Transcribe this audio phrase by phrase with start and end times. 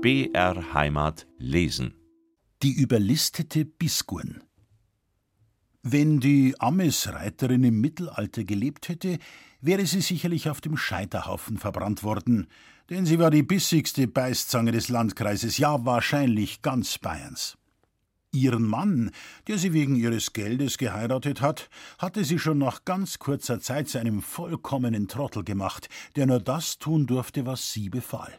[0.00, 1.92] BR Heimat lesen.
[2.62, 4.44] Die überlistete Bisgurn.
[5.82, 9.18] Wenn die Amesreiterin im Mittelalter gelebt hätte,
[9.60, 12.46] wäre sie sicherlich auf dem Scheiterhaufen verbrannt worden,
[12.90, 17.58] denn sie war die bissigste Beißzange des Landkreises, ja wahrscheinlich ganz Bayerns.
[18.30, 19.10] Ihren Mann,
[19.48, 23.98] der sie wegen ihres Geldes geheiratet hat, hatte sie schon nach ganz kurzer Zeit zu
[23.98, 28.38] einem vollkommenen Trottel gemacht, der nur das tun durfte, was sie befahl.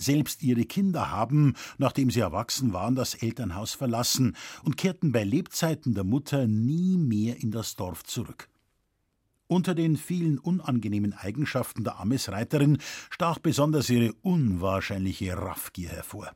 [0.00, 5.94] Selbst ihre Kinder haben, nachdem sie erwachsen waren, das Elternhaus verlassen und kehrten bei Lebzeiten
[5.94, 8.48] der Mutter nie mehr in das Dorf zurück.
[9.46, 12.78] Unter den vielen unangenehmen Eigenschaften der Amesreiterin
[13.10, 16.30] stach besonders ihre unwahrscheinliche Raffgier hervor.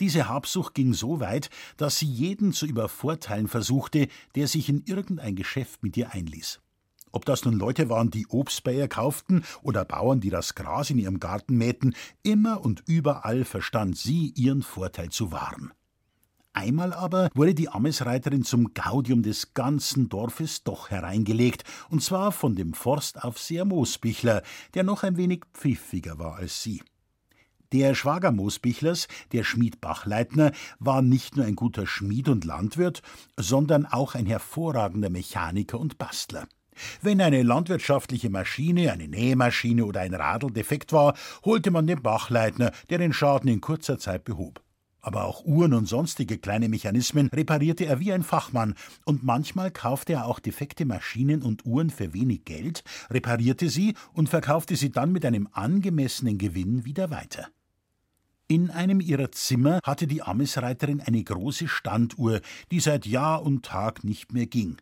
[0.00, 5.36] Diese Habsucht ging so weit, dass sie jeden zu übervorteilen versuchte, der sich in irgendein
[5.36, 6.60] Geschäft mit ihr einließ.
[7.12, 10.90] Ob das nun Leute waren, die Obst bei ihr kauften oder Bauern, die das Gras
[10.90, 15.72] in ihrem Garten mähten, immer und überall verstand sie, ihren Vorteil zu wahren.
[16.52, 22.56] Einmal aber wurde die Amesreiterin zum Gaudium des ganzen Dorfes doch hereingelegt, und zwar von
[22.56, 24.42] dem Forstaufseher Moosbichler,
[24.74, 26.82] der noch ein wenig pfiffiger war als sie.
[27.72, 33.00] Der Schwager Moosbichlers, der Schmied Bachleitner, war nicht nur ein guter Schmied und Landwirt,
[33.36, 36.48] sondern auch ein hervorragender Mechaniker und Bastler.
[37.02, 41.14] Wenn eine landwirtschaftliche Maschine, eine Nähmaschine oder ein Radl defekt war,
[41.44, 44.62] holte man den Bachleitner, der den Schaden in kurzer Zeit behob.
[45.02, 50.14] Aber auch Uhren und sonstige kleine Mechanismen reparierte er wie ein Fachmann, und manchmal kaufte
[50.14, 55.12] er auch defekte Maschinen und Uhren für wenig Geld, reparierte sie und verkaufte sie dann
[55.12, 57.48] mit einem angemessenen Gewinn wieder weiter.
[58.46, 62.40] In einem ihrer Zimmer hatte die Amesreiterin eine große Standuhr,
[62.72, 64.76] die seit Jahr und Tag nicht mehr ging.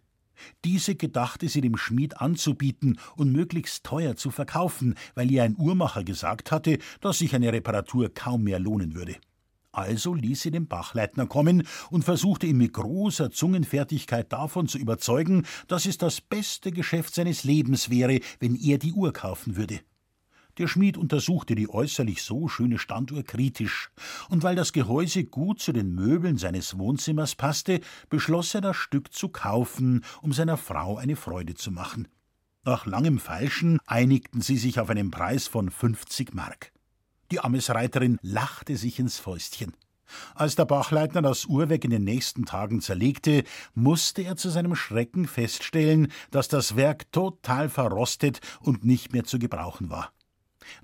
[0.65, 6.05] Diese gedachte sie dem Schmied anzubieten und möglichst teuer zu verkaufen, weil ihr ein Uhrmacher
[6.05, 9.17] gesagt hatte, dass sich eine Reparatur kaum mehr lohnen würde.
[9.73, 15.47] Also ließ sie den Bachleitner kommen und versuchte ihn mit großer Zungenfertigkeit davon zu überzeugen,
[15.69, 19.81] dass es das beste Geschäft seines Lebens wäre, wenn er die Uhr kaufen würde.
[20.59, 23.91] Der Schmied untersuchte die äußerlich so schöne Standuhr kritisch,
[24.29, 27.81] und weil das Gehäuse gut zu den Möbeln seines Wohnzimmers passte,
[28.11, 32.09] beschloss er das Stück zu kaufen, um seiner Frau eine Freude zu machen.
[32.65, 36.73] Nach langem Feilschen einigten sie sich auf einen Preis von 50 Mark.
[37.31, 39.75] Die Amesreiterin lachte sich ins Fäustchen.
[40.35, 43.45] Als der Bachleitner das Uhrwerk in den nächsten Tagen zerlegte,
[43.75, 49.39] musste er zu seinem Schrecken feststellen, dass das Werk total verrostet und nicht mehr zu
[49.39, 50.13] gebrauchen war.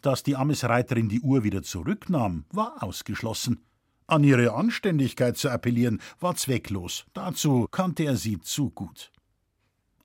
[0.02, 3.64] Dass die Amesreiterin die Uhr wieder zurücknahm, war ausgeschlossen.
[4.06, 7.06] An ihre Anständigkeit zu appellieren, war zwecklos.
[7.14, 9.10] Dazu kannte er sie zu gut.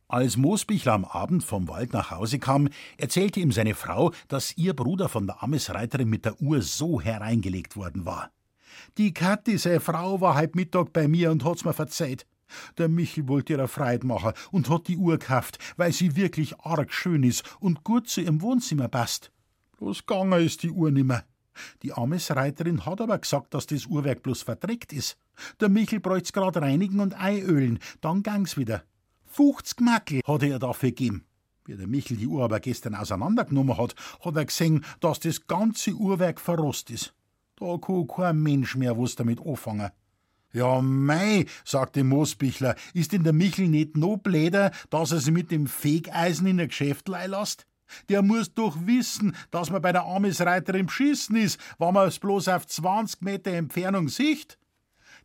[0.07, 4.73] Als Moosbichler am Abend vom Wald nach Hause kam, erzählte ihm seine Frau, dass ihr
[4.73, 8.31] Bruder von der Amesreiterin mit der Uhr so hereingelegt worden war.
[8.97, 12.25] Die Kathi, seine Frau, war halb Mittag bei mir und hat's mir verzeiht.
[12.79, 16.91] Der Michel wollte ihrer Freude machen und hat die Uhr gekauft, weil sie wirklich arg
[16.91, 19.31] schön ist und gut zu ihrem Wohnzimmer passt.
[19.79, 21.23] Bloß gegangen ist die Uhr nimmer.
[21.83, 25.17] Die Amesreiterin hat aber gesagt, dass das Uhrwerk bloß verdreckt ist.
[25.61, 28.83] Der Michel bräucht's grad reinigen und einölen, dann gang's wieder.
[29.27, 31.23] 50 Mackel hat er dafür gegeben.
[31.65, 35.93] Wie der Michel die Uhr aber gestern auseinandergenommen hat, hat er gesehen, dass das ganze
[35.93, 37.13] Uhrwerk verrost ist.
[37.55, 39.91] Da kann kein Mensch mehr was damit anfangen.
[40.51, 45.51] Ja, mei, sagte Moosbichler, ist denn der Michel nicht no bläder, dass er sie mit
[45.51, 47.65] dem Fegeisen in der Geschäftlei lässt?
[48.09, 52.47] Der muss doch wissen, dass man bei der Amisreiterin beschissen ist, wenn man es bloß
[52.49, 54.57] auf 20 Meter Entfernung sieht.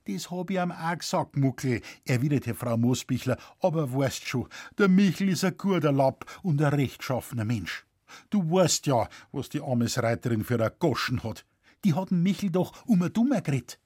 [0.07, 5.31] Das hab ich ihm auch gesagt, Muckel, erwiderte Frau Moosbichler, aber weißt schon, der Michel
[5.31, 7.87] ist ein guter Lapp und ein rechtschaffener Mensch.
[8.29, 11.47] Du weißt ja, was die Amesreiterin für ein Goschen hat.
[11.85, 13.79] Die hat den Michel doch um ein Dummer geredet.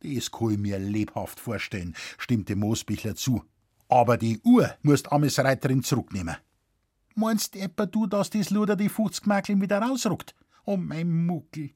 [0.00, 3.42] Das kann ich mir lebhaft vorstellen, stimmte Moosbichler zu.
[3.88, 6.36] Aber die Uhr musst Amesreiterin zurücknehmen.
[7.18, 10.34] Meinst etwa du, dass das Luder die 50 Makeln wieder rausruckt?
[10.66, 11.70] Oh, mein Muckel.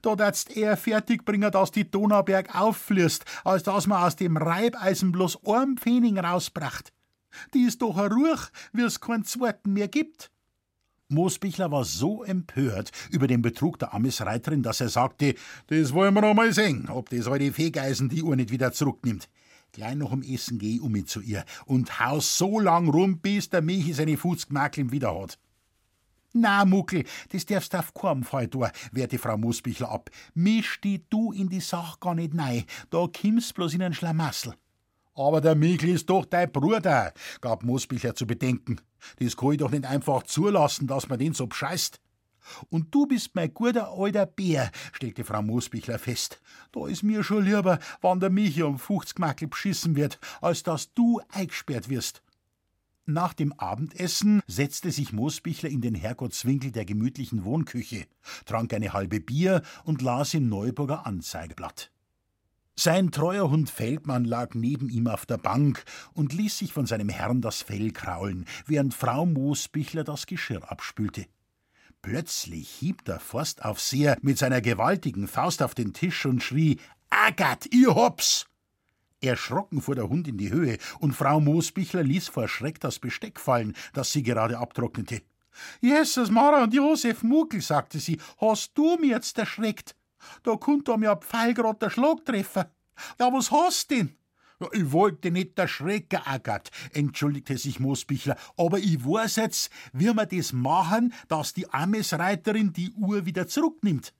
[0.00, 5.12] Da darfst eher fertig bringen, dass die Donauberg auffließt, als dass man aus dem Reibeisen
[5.12, 6.94] bloß ein Pfennig rausbracht.
[7.52, 10.30] Die ist doch ein Ruch, wie es keinen zweiten mehr gibt.
[11.10, 15.34] Moosbichler war so empört über den Betrug der Amisreiterin, dass er sagte,
[15.66, 19.28] das wollen wir noch mal sehen, ob das alte Fegeisen die Uhr nicht wieder zurücknimmt.
[19.72, 23.50] Gleich nach dem Essen geh ich um zu ihr und haus so lang rum, bis
[23.50, 25.38] der Michi seine Fußgmakeln wieder hat.
[26.32, 30.10] Na, Muckel, das darfst du auf keinen Fall tun, wehrte Frau Musbichler ab.
[30.34, 34.54] Misch die du in die Sach gar nicht nein, da kimmst bloß in ein Schlamassel.
[35.14, 38.80] Aber der Michel ist doch dein Bruder, gab Musbichler zu bedenken.
[39.18, 42.00] Das kann ich doch nicht einfach zulassen, dass man den so bescheißt.
[42.70, 46.40] Und du bist mein guter alter Bär, stellte Frau Moosbichler fest.
[46.72, 50.92] Da ist mir schon lieber, wann der Michi um 50 Mackel beschissen wird, als dass
[50.94, 52.22] du eingesperrt wirst.
[53.10, 58.06] Nach dem Abendessen setzte sich Moosbichler in den Herrgottswinkel der gemütlichen Wohnküche,
[58.44, 61.90] trank eine halbe Bier und las im Neuburger Anzeigeblatt.
[62.76, 67.08] Sein treuer Hund Feldmann lag neben ihm auf der Bank und ließ sich von seinem
[67.08, 71.24] Herrn das Fell kraulen, während Frau Moosbichler das Geschirr abspülte.
[72.02, 76.78] Plötzlich hieb der Forstaufseher mit seiner gewaltigen Faust auf den Tisch und schrie:
[77.10, 78.46] Agat, ihr Hops!
[79.20, 83.40] Erschrocken fuhr der Hund in die Höhe, und Frau Moosbichler ließ vor Schreck das Besteck
[83.40, 85.22] fallen, das sie gerade abtrocknete.
[85.80, 89.96] Jesus, Mara und Josef Muckel, sagte sie, hast du mir jetzt erschreckt?
[90.44, 92.64] Da konnte mir ein Pfeil grad der Schlag treffen.
[93.18, 94.17] Ja, was hast denn?
[94.72, 100.52] Ich wollte nicht erschrecken, Agat, entschuldigte sich Moosbichler, aber ich weiß jetzt, wie wir das
[100.52, 104.14] machen, dass die Amesreiterin die Uhr wieder zurücknimmt.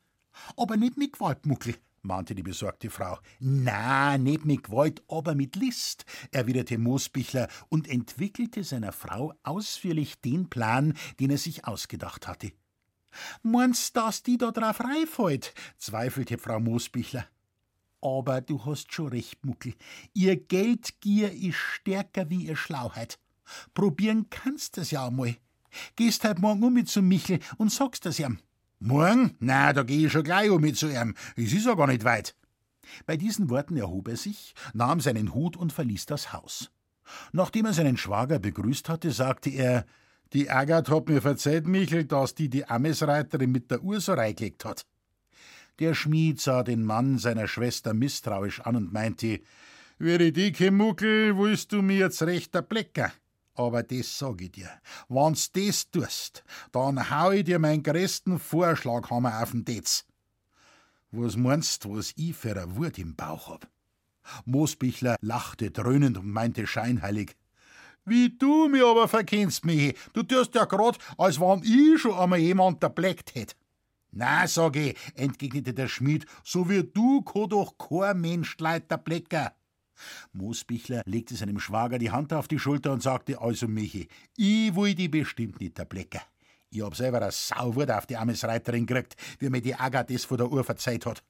[0.57, 3.19] Aber nicht mit Gewalt, Muckel mahnte die besorgte Frau.
[3.39, 10.49] Na, nicht mit Gewalt, aber mit List, erwiderte Moosbichler und entwickelte seiner Frau ausführlich den
[10.49, 12.53] Plan, den er sich ausgedacht hatte.
[13.43, 15.55] Meinst, dass die da drauf reifällt?
[15.79, 17.27] zweifelte Frau Moosbichler.
[18.01, 19.75] Aber du hast schon recht, Muckel.
[20.15, 23.19] Ihr Geldgier ist stärker wie ihr Schlauheit.
[23.75, 25.37] Probieren kannst es ja einmal.
[25.97, 28.39] Gehst halt morgen um mit zum Michel und sagst das ihm.
[28.79, 29.35] Morgen?
[29.41, 31.15] Na, da geh ich schon gleich um mit zu ihm.
[31.37, 32.35] Es ist ja gar nicht weit.
[33.07, 36.71] Bei diesen Worten erhob er sich, nahm seinen Hut und verließ das Haus.
[37.33, 39.85] Nachdem er seinen Schwager begrüßt hatte, sagte er:
[40.33, 44.65] Die Agat hat mir verzeiht, Michel, dass die die Amesreiterin mit der Uhr so reingelegt
[44.65, 44.87] hat.
[45.79, 49.41] Der Schmied sah den Mann seiner Schwester misstrauisch an und meinte:
[49.99, 53.13] Wäre dicke Muckel, willst du mir jetzt recht der Blecker?
[53.55, 54.71] Aber das sag ich dir.
[55.09, 60.05] Wenn's das tust, dann hau ich dir meinen größten Vorschlaghammer auf den Detz.
[61.11, 63.69] Was meinst, was ich für eine Wut im Bauch hab?
[64.45, 67.35] Moosbichler lachte dröhnend und meinte scheinheilig.
[68.05, 69.95] Wie du mir aber verkennst, Michi.
[70.13, 73.57] Du tust ja grad, als wenn ich schon einmal jemand erbleckt hätt.
[74.11, 78.99] Na, sag ich, entgegnete der Schmied, so wie du kann doch kein Mensch leid der
[78.99, 79.55] Blecker.
[80.33, 84.95] Moosbichler legte seinem Schwager die Hand auf die Schulter und sagte: Also, Michi, ich will
[84.95, 86.23] die bestimmt nicht, der Blecker.
[86.71, 90.37] Ich hab selber eine Sauwut auf die Amesreiterin gekriegt, wie mir die Agat das vor
[90.37, 91.23] der Uhr verzeiht hat.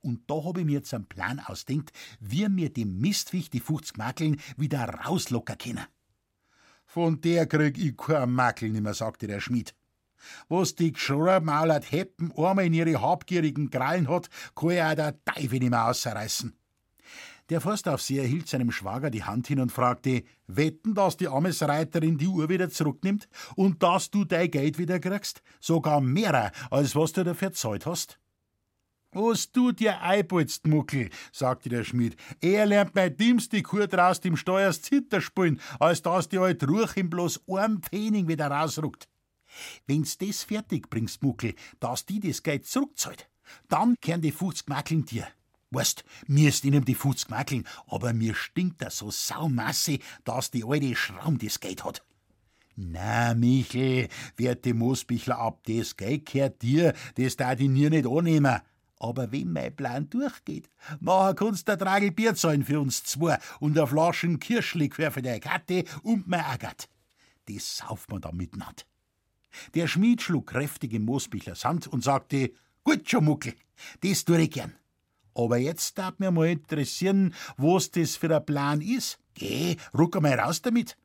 [0.00, 3.96] Und da hab ich mir jetzt einen Plan ausdenkt, wie mir dem Mistviech die 50
[3.96, 5.84] Makeln wieder rauslocken können.
[6.86, 9.74] Von der krieg ich kein Makel nimmer, sagte der Schmied.
[10.48, 15.86] Was die geschrormaulert Heppen einmal in ihre habgierigen Krallen hat, kann ja der Teufel nimmer
[15.88, 16.56] ausreißen.
[17.48, 22.26] Der Forstaufseher hielt seinem Schwager die Hand hin und fragte: Wetten, dass die Amesreiterin die
[22.26, 25.42] Uhr wieder zurücknimmt und dass du dein Geld wieder kriegst?
[25.60, 28.18] Sogar mehr, als was du dafür zahlt hast?
[29.12, 32.16] Was du dir einbolzt, Muckel, sagte der Schmied.
[32.40, 36.66] Er lernt bei Dims die Kur draus dem Steuers Zitter spielen, als dass die alte
[36.66, 39.08] Ruch ihm bloß ein Pfennig wieder rausruckt.
[39.86, 43.28] Wenn's das fertig bringst, Muckel, dass die das Geld zurückzahlt,
[43.68, 45.26] dann kehren die 50 Mackeln dir.
[45.70, 50.64] Weißt, mir ist ihnen die Fuß gemackeln, aber mir stinkt da so saumasse, dass die
[50.64, 52.04] alte Schraum das Geld hat.
[52.76, 58.60] Na, Michel, wehrte Moosbichler ab, das Geld gehört dir, das da die mir nicht annehmen.
[58.98, 60.70] Aber wenn mein Plan durchgeht,
[61.00, 65.22] nachher kannst du ein Tragel Bier zahlen für uns zwei und eine Flaschen Kirschlikör für
[65.22, 66.88] deine Katte und mein Agat.
[67.48, 68.82] Das sauft man dann miteinander.
[69.74, 72.52] Der Schmied schlug kräftig in Moosbichlers Hand und sagte,
[72.84, 73.54] gut schon, Muckel,
[74.02, 74.74] das tue ich gern.
[75.34, 79.18] Aber jetzt darf mir mal interessieren, was das für ein Plan ist.
[79.34, 80.96] Geh, ruck mal raus damit.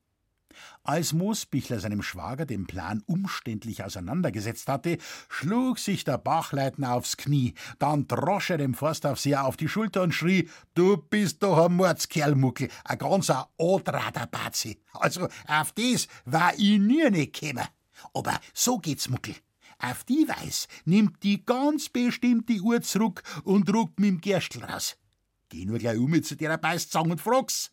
[0.84, 4.98] Als Moosbichler seinem Schwager den Plan umständlich auseinandergesetzt hatte,
[5.30, 10.14] schlug sich der Bachleitner aufs Knie, dann drosch er dem Forstaufseher auf die Schulter und
[10.14, 14.80] schrie: Du bist doch ein Mordskerlmuckel, ein ganzer Odrader Bazi.
[14.94, 17.68] Also auf das war ich nie nicht gekommen.
[18.14, 19.36] Aber so geht's, Muckel.
[19.80, 24.64] Auf die Weise nimmt die ganz bestimmt die Uhr zurück und ruckt mit dem Gerstl
[24.64, 24.96] raus.
[25.50, 27.72] Geh nur gleich um zu der Beißzang und frag's.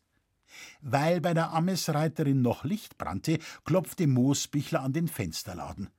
[0.81, 5.91] Weil bei der Amesreiterin noch Licht brannte, klopfte Moosbichler an den Fensterladen.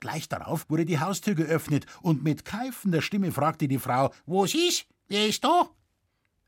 [0.00, 4.86] Gleich darauf wurde die Haustür geöffnet und mit keifender Stimme fragte die Frau: Was ist?
[5.08, 5.68] Wer ist da?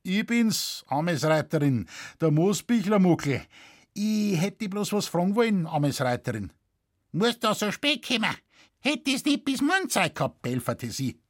[0.02, 1.88] Ich bin's, Amesreiterin,
[2.20, 3.42] der Moosbichler Muckel.
[3.94, 6.52] Ich hätte bloß was fragen wollen, Amesreiterin.
[7.12, 8.34] Musst da so spät kommen?
[8.80, 11.20] Hättest nicht bis morgen Zeit gehabt, belferte sie.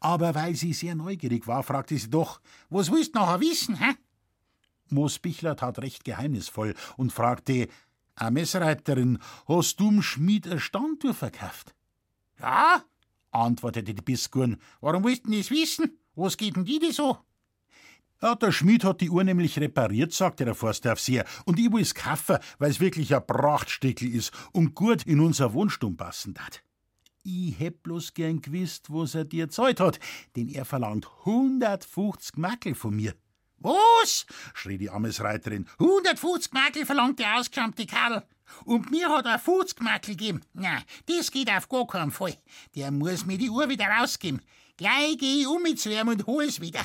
[0.00, 3.94] Aber weil sie sehr neugierig war, fragte sie doch, was willst du nachher wissen, hä?
[4.90, 7.68] Moosbichler tat recht geheimnisvoll und fragte,
[8.14, 11.74] Amesreiterin, hast du dem Schmied eine Standuhr verkauft?
[12.40, 12.82] Ja,
[13.30, 14.60] antwortete die Biskuren.
[14.80, 15.98] Warum willst du das wissen?
[16.14, 17.18] Was geht denn die so?
[18.20, 22.38] Ja, der Schmied hat die Uhr nämlich repariert, sagte der Forstaufseher, und ich will's kaufen,
[22.58, 26.64] weil's wirklich ein Prachtstickel ist und gut in unser Wohnstum passen hat.
[27.22, 30.00] Ich hätt bloß gern gewusst, was er dir zahlt hat,
[30.34, 33.14] denn er verlangt 150 Mackel von mir.
[33.58, 34.26] Was?
[34.52, 35.68] schrie die Amesreiterin.
[35.78, 38.26] 150 Mackel verlangt der ausgeschammte Kerl.
[38.64, 40.40] Und mir hat er 50 Mackel gegeben.
[40.54, 42.36] Na, das geht auf gar keinen Fall.
[42.74, 44.42] Der muss mir die Uhr wieder rausgeben.
[44.76, 46.84] Gleich geh ich um mit zu ihm und hol's wieder.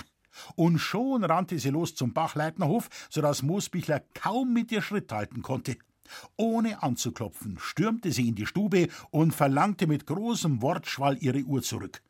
[0.55, 5.41] Und schon rannte sie los zum Bachleitnerhof, so dass Moosbichler kaum mit ihr Schritt halten
[5.41, 5.77] konnte.
[6.35, 12.01] Ohne anzuklopfen, stürmte sie in die Stube und verlangte mit großem Wortschwall ihre Uhr zurück.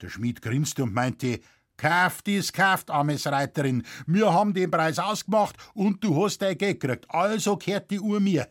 [0.00, 1.40] Der Schmied grinste und meinte,
[1.78, 3.84] Kauft is kauft, armes Reiterin.
[4.04, 7.06] Wir haben den Preis ausgemacht und du hast dein Geld gekriegt.
[7.08, 8.48] Also kehrt die Uhr mir.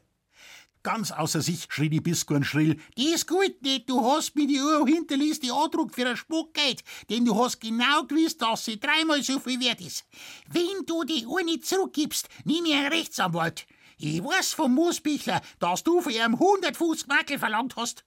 [0.83, 2.77] Ganz außer sich schrie die Biskuren schrill.
[2.95, 7.25] Das gut nicht, du hast mir die Uhr hinterließ die Andruck für ein Spuckgeld, denn
[7.25, 10.05] du hast genau gewusst, dass sie dreimal so viel wert ist.
[10.51, 13.67] Wenn du die Uhr nicht zurückgibst, nimm ich einen Rechtsanwalt.
[13.97, 18.05] Ich weiß vom Moosbichler, dass du für ihm 150 Makel verlangt hast.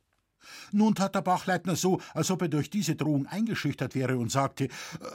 [0.72, 4.64] Nun tat der Bachleitner so, als ob er durch diese Drohung eingeschüchtert wäre und sagte,
[4.64, 4.68] äh,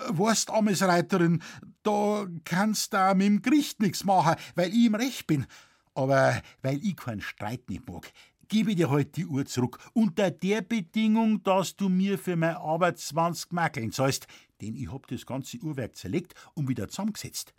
[0.09, 1.41] weißt, armes Reiterin,
[1.83, 5.47] da kannst du mit dem Gericht nichts machen, weil ich im Recht bin.
[5.95, 8.11] Aber weil ich keinen Streit nicht mag,
[8.47, 12.59] gebe ich dir heute die Uhr zurück, unter der Bedingung, dass du mir für meine
[12.59, 14.27] Arbeit 20 Makeln zahlst,
[14.61, 17.53] denn ich hab das ganze Uhrwerk zerlegt und wieder zusammengesetzt.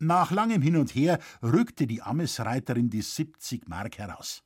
[0.00, 4.42] Nach langem Hin und Her rückte die Amesreiterin die 70 Mark heraus.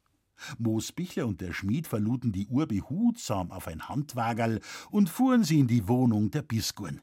[0.58, 4.60] Moosbichler und der Schmied verluden die Uhr behutsam auf ein Handwagerl
[4.90, 7.00] und fuhren sie in die Wohnung der Biskuren.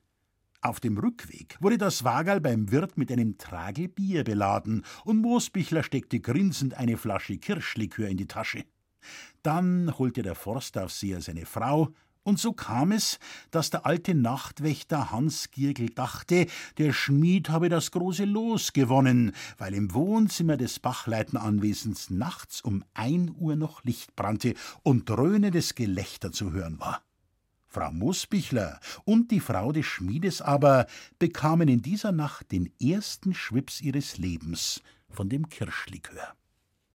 [0.62, 5.84] Auf dem Rückweg wurde das Wagerl beim Wirt mit einem Tragel Bier beladen und Moosbichler
[5.84, 8.66] steckte grinsend eine Flasche Kirschlikör in die Tasche.
[9.42, 13.20] Dann holte der Forstaufseher seine Frau, und so kam es,
[13.52, 16.48] dass der alte Nachtwächter Hans Giergel dachte,
[16.78, 23.34] der Schmied habe das große Los gewonnen, weil im Wohnzimmer des Bachleitenanwesens nachts um ein
[23.34, 27.02] Uhr noch Licht brannte und dröhnendes Gelächter zu hören war.
[27.72, 30.88] Frau Musbichler und die Frau des Schmiedes aber
[31.20, 36.34] bekamen in dieser Nacht den ersten Schwips ihres Lebens von dem Kirschlikör.